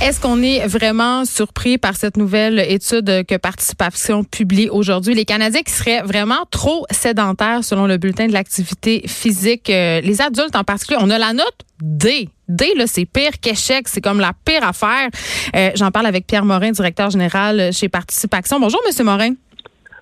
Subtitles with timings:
[0.00, 5.14] Est-ce qu'on est vraiment surpris par cette nouvelle étude que Participation publie aujourd'hui?
[5.14, 9.68] Les Canadiens qui seraient vraiment trop sédentaires selon le bulletin de l'activité physique.
[9.68, 12.30] Euh, les adultes en particulier, on a la note D.
[12.48, 13.88] D, là, c'est pire qu'échec.
[13.88, 15.10] C'est comme la pire affaire.
[15.54, 18.58] Euh, J'en parle avec Pierre Morin, directeur général chez Participation.
[18.58, 19.34] Bonjour, Monsieur Morin.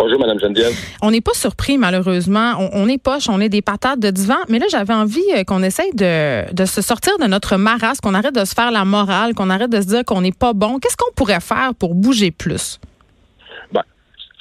[0.00, 0.72] Bonjour, Mme Geneviève.
[1.02, 2.54] On n'est pas surpris, malheureusement.
[2.72, 4.38] On, est poche, on est des patates de divan.
[4.48, 8.14] Mais là, j'avais envie euh, qu'on essaye de, de, se sortir de notre marasme, qu'on
[8.14, 10.78] arrête de se faire la morale, qu'on arrête de se dire qu'on n'est pas bon.
[10.78, 12.80] Qu'est-ce qu'on pourrait faire pour bouger plus?
[13.72, 13.82] Ben,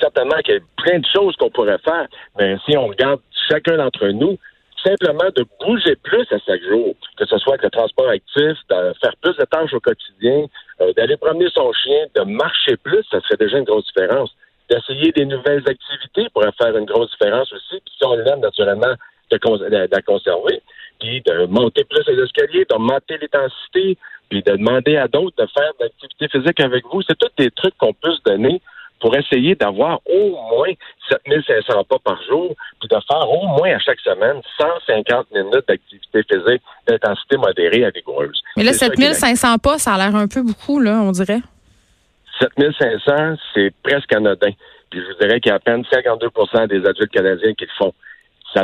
[0.00, 2.06] certainement qu'il y a plein de choses qu'on pourrait faire.
[2.38, 3.18] Mais si on regarde
[3.50, 4.38] chacun d'entre nous,
[4.86, 8.92] simplement de bouger plus à chaque jour, que ce soit avec le transport actif, de
[9.02, 10.46] faire plus de tâches au quotidien,
[10.82, 14.30] euh, d'aller promener son chien, de marcher plus, ça serait déjà une grosse différence
[14.70, 17.80] d'essayer des nouvelles activités pourrait faire une grosse différence aussi.
[17.84, 18.94] Puis si on l'aime naturellement,
[19.30, 20.62] de, la conserver,
[21.00, 23.96] puis de monter plus les escaliers, d'augmenter l'intensité,
[24.28, 27.02] puis de demander à d'autres de faire de l'activité physique avec vous.
[27.02, 28.60] C'est tous des trucs qu'on peut se donner
[29.00, 30.72] pour essayer d'avoir au moins
[31.08, 36.22] 7500 pas par jour, puis de faire au moins à chaque semaine 150 minutes d'activité
[36.24, 38.42] physique d'intensité modérée à vigoureuse.
[38.56, 41.40] Mais là, 7500 pas, ça a l'air un peu beaucoup, là, on dirait.
[42.40, 44.50] 7500, c'est presque anodin.
[44.90, 47.70] Puis je vous dirais qu'il y a à peine 52% des adultes canadiens qui le
[47.76, 47.94] font.
[48.54, 48.62] Ça,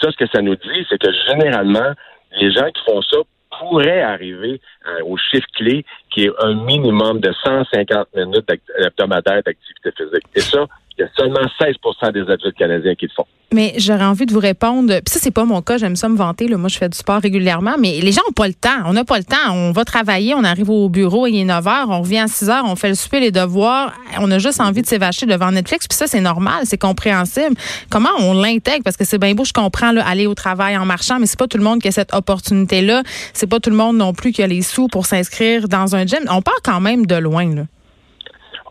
[0.00, 1.92] ça, ce que ça nous dit, c'est que généralement,
[2.40, 3.18] les gens qui font ça
[3.58, 8.48] pourraient arriver euh, au chiffre clé qui est un minimum de 150 minutes
[8.78, 10.24] hebdomadaires d'activité physique.
[10.34, 13.26] Et ça, il y a seulement 16% des adultes canadiens qui le font.
[13.52, 14.94] Mais j'aurais envie de vous répondre.
[15.04, 15.76] Puis ça, c'est pas mon cas.
[15.76, 16.46] J'aime ça me vanter.
[16.46, 16.56] Là.
[16.56, 17.74] Moi, je fais du sport régulièrement.
[17.78, 18.68] Mais les gens n'ont pas le temps.
[18.86, 19.36] On n'a pas le temps.
[19.50, 20.34] On va travailler.
[20.34, 21.26] On arrive au bureau.
[21.26, 21.84] Il est 9 h.
[21.88, 22.60] On revient à 6 h.
[22.64, 23.92] On fait le souper, les devoirs.
[24.18, 25.88] On a juste envie de s'évacher devant Netflix.
[25.88, 26.62] Puis ça, c'est normal.
[26.64, 27.56] C'est compréhensible.
[27.90, 28.84] Comment on l'intègre?
[28.84, 29.44] Parce que c'est bien beau.
[29.44, 31.18] Je comprends aller au travail en marchant.
[31.18, 33.02] Mais c'est pas tout le monde qui a cette opportunité-là.
[33.32, 36.06] C'est pas tout le monde non plus qui a les sous pour s'inscrire dans un
[36.06, 36.20] gym.
[36.30, 37.52] On part quand même de loin.
[37.54, 37.62] Là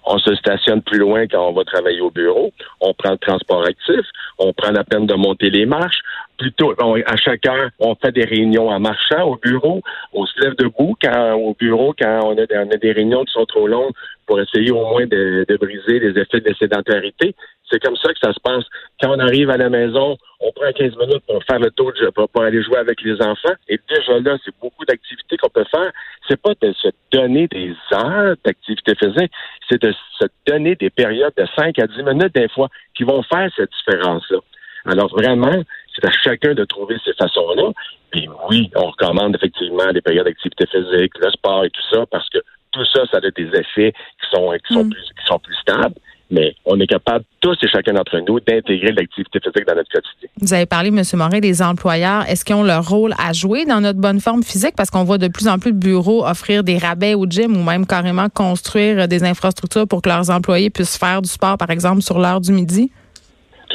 [0.09, 3.63] on se stationne plus loin quand on va travailler au bureau, on prend le transport
[3.63, 4.05] actif,
[4.39, 6.01] on prend la peine de monter les marches.
[6.39, 6.73] Plutôt,
[7.05, 9.81] à chaque heure, on fait des réunions en marchant au bureau,
[10.13, 13.33] on se lève debout quand au bureau quand on a, on a des réunions qui
[13.33, 13.91] sont trop longues
[14.25, 17.35] pour essayer au moins de, de briser les effets de sédentarité.
[17.69, 18.63] C'est comme ça que ça se passe.
[19.01, 22.43] Quand on arrive à la maison, on prend 15 minutes pour faire le tour, pour,
[22.43, 23.53] aller jouer avec les enfants.
[23.67, 25.91] Et déjà là, c'est beaucoup d'activités qu'on peut faire.
[26.27, 29.31] C'est pas de se donner des heures d'activité physique,
[29.69, 33.21] c'est de se donner des périodes de 5 à 10 minutes des fois qui vont
[33.23, 34.39] faire cette différence-là.
[34.85, 35.63] Alors vraiment,
[35.95, 37.71] c'est à chacun de trouver ces façons-là.
[38.11, 42.29] Puis oui, on recommande effectivement des périodes d'activité physique, le sport et tout ça, parce
[42.29, 42.39] que
[42.71, 44.89] tout ça, ça a des effets qui sont, qui sont, mm.
[44.89, 45.95] plus, qui sont plus stables
[46.31, 50.29] mais on est capable, tous et chacun d'entre nous, d'intégrer l'activité physique dans notre quotidien.
[50.39, 51.01] Vous avez parlé, M.
[51.13, 52.23] Morin, des employeurs.
[52.27, 54.75] Est-ce qu'ils ont leur rôle à jouer dans notre bonne forme physique?
[54.77, 57.63] Parce qu'on voit de plus en plus de bureaux offrir des rabais au gym ou
[57.63, 62.01] même carrément construire des infrastructures pour que leurs employés puissent faire du sport, par exemple,
[62.01, 62.91] sur l'heure du midi?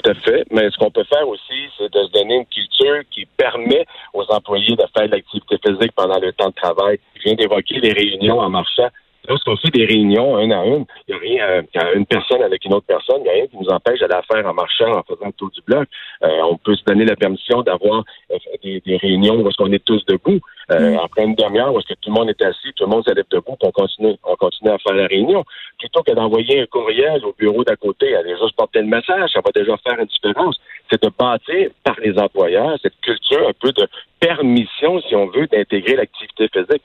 [0.04, 0.44] Tout à fait.
[0.50, 4.24] Mais ce qu'on peut faire aussi, c'est de se donner une culture qui permet aux
[4.28, 6.98] employés de faire de l'activité physique pendant le temps de travail.
[7.16, 8.88] Je viens d'évoquer les réunions en marchant.
[9.28, 12.64] Lorsqu'on fait des réunions un à une, il n'y a rien, euh, une personne avec
[12.64, 15.02] une autre personne, il n'y a rien qui nous empêche d'aller faire en marchant, en
[15.02, 15.88] faisant le tour du bloc.
[16.22, 19.84] Euh, on peut se donner la permission d'avoir euh, des, réunions où est-ce qu'on est
[19.84, 20.40] tous debout.
[20.70, 20.98] Euh, mm.
[21.02, 23.24] Après une demi-heure où est-ce que tout le monde est assis, tout le monde s'élève
[23.30, 25.44] debout, puis on continue, on continue à faire la réunion.
[25.78, 29.40] Plutôt que d'envoyer un courriel au bureau d'à côté, aller juste porter le message, ça
[29.44, 30.60] va déjà faire une différence.
[30.90, 33.88] C'est de bâtir par les employeurs cette culture un peu de
[34.20, 36.82] permission, si on veut, d'intégrer l'activité physique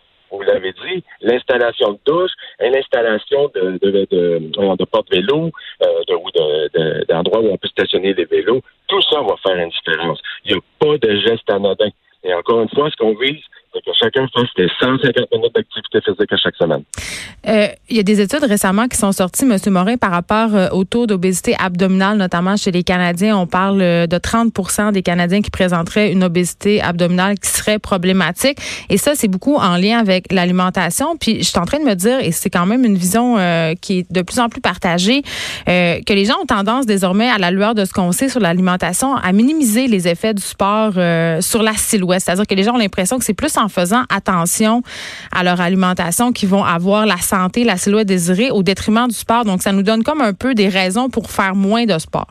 [0.60, 5.52] dit, l'installation de douche, l'installation de, de, de, de porte-vélo
[5.84, 6.30] euh, ou
[7.08, 10.22] d'endroits où on peut stationner les vélos, tout ça va faire une différence.
[10.46, 11.90] Il n'y a pas de geste anodin.
[12.24, 13.44] Et encore une fois, ce qu'on vise,
[13.74, 16.84] que chacun fasse des 150 minutes d'activité physique à chaque semaine.
[17.48, 19.58] Euh, il y a des études récemment qui sont sorties, M.
[19.72, 23.38] Morin, par rapport euh, au taux d'obésité abdominale, notamment chez les Canadiens.
[23.38, 28.58] On parle euh, de 30 des Canadiens qui présenteraient une obésité abdominale qui serait problématique.
[28.90, 31.16] Et ça, c'est beaucoup en lien avec l'alimentation.
[31.18, 33.38] Puis, je suis en train de me dire, et c'est quand même une vision
[33.82, 35.22] qui est de plus en plus partagée,
[35.66, 39.16] que les gens ont tendance désormais, à la lueur de ce qu'on sait sur l'alimentation,
[39.16, 40.94] à minimiser les effets du sport
[41.42, 42.22] sur la silhouette.
[42.22, 44.84] C'est-à-dire que les gens ont l'impression que c'est plus en faisant attention
[45.32, 49.46] à leur alimentation qui vont avoir la santé, la silhouette désirée au détriment du sport.
[49.46, 52.28] Donc, ça nous donne comme un peu des raisons pour faire moins de sport.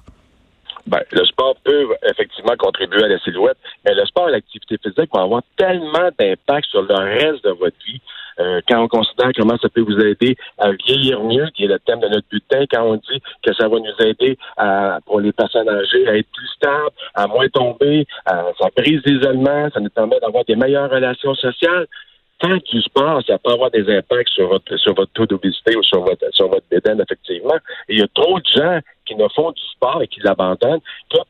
[0.88, 5.10] Ben, le sport peut effectivement contribuer à la silhouette, mais le sport et l'activité physique
[5.12, 8.00] vont avoir tellement d'impact sur le reste de votre vie.
[8.40, 11.78] Euh, quand on considère comment ça peut vous aider à vieillir mieux, qui est le
[11.80, 15.32] thème de notre bulletin, quand on dit que ça va nous aider à, pour les
[15.32, 20.18] personnes âgées à être plus stables, à moins tomber, ça brise l'isolement, ça nous permet
[20.20, 21.86] d'avoir des meilleures relations sociales
[22.38, 25.82] tant du sport, ça peut avoir des impacts sur votre sur votre taux d'obésité ou
[25.82, 27.56] sur votre sur votre bédaine, effectivement.
[27.88, 30.80] Et il y a trop de gens qui ne font du sport et qui l'abandonnent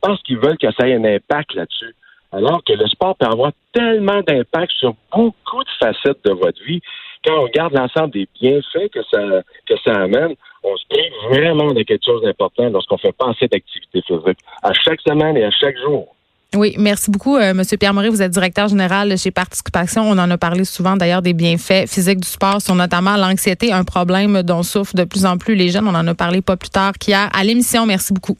[0.01, 1.95] parce qu'ils veulent que ça ait un impact là-dessus.
[2.31, 6.81] Alors que le sport peut avoir tellement d'impact sur beaucoup de facettes de votre vie.
[7.25, 11.73] Quand on regarde l'ensemble des bienfaits que ça que ça amène, on se prive vraiment
[11.73, 15.51] de quelque chose d'important lorsqu'on fait pas assez d'activité physique à chaque semaine et à
[15.51, 16.15] chaque jour.
[16.55, 18.09] Oui, merci beaucoup, euh, Monsieur Pierre Moret.
[18.09, 20.01] Vous êtes directeur général chez Participation.
[20.01, 23.83] On en a parlé souvent d'ailleurs des bienfaits physiques du sport sur notamment l'anxiété, un
[23.83, 25.87] problème dont souffrent de plus en plus les jeunes.
[25.87, 27.85] On en a parlé pas plus tard qu'hier à l'émission.
[27.85, 28.35] Merci beaucoup.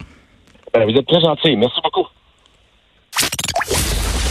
[0.74, 1.56] Ben, vous êtes très gentil.
[1.56, 2.08] Merci beaucoup.